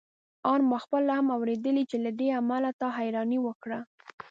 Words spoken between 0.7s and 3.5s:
خپله هم اورېدې چې له دې امله تا حيراني